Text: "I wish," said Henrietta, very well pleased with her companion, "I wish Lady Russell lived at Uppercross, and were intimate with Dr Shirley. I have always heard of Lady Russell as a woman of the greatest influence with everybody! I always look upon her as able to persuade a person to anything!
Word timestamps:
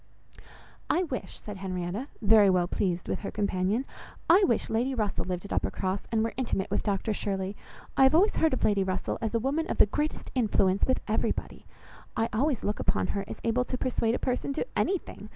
"I 0.89 1.03
wish," 1.03 1.39
said 1.39 1.57
Henrietta, 1.57 2.07
very 2.23 2.49
well 2.49 2.67
pleased 2.67 3.07
with 3.07 3.19
her 3.19 3.29
companion, 3.29 3.85
"I 4.27 4.43
wish 4.47 4.67
Lady 4.67 4.95
Russell 4.95 5.25
lived 5.25 5.45
at 5.45 5.53
Uppercross, 5.53 6.07
and 6.11 6.23
were 6.23 6.33
intimate 6.37 6.71
with 6.71 6.81
Dr 6.81 7.13
Shirley. 7.13 7.55
I 7.95 8.01
have 8.01 8.15
always 8.15 8.37
heard 8.37 8.53
of 8.55 8.63
Lady 8.63 8.83
Russell 8.83 9.19
as 9.21 9.35
a 9.35 9.39
woman 9.39 9.69
of 9.69 9.77
the 9.77 9.85
greatest 9.85 10.31
influence 10.33 10.87
with 10.87 11.01
everybody! 11.07 11.67
I 12.17 12.29
always 12.33 12.63
look 12.63 12.79
upon 12.79 13.05
her 13.13 13.23
as 13.27 13.37
able 13.43 13.63
to 13.65 13.77
persuade 13.77 14.15
a 14.15 14.17
person 14.17 14.53
to 14.53 14.65
anything! 14.75 15.29